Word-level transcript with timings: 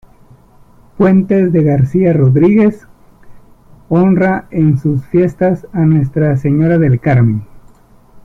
Puentes 0.97 1.51
de 1.53 1.61
García 1.61 2.11
Rodríguez 2.11 2.87
honra 3.87 4.47
en 4.49 4.79
sus 4.79 5.05
fiestas 5.05 5.67
a 5.73 5.81
Nuestra 5.81 6.35
Señora 6.37 6.79
del 6.79 6.99
Carmen. 6.99 7.43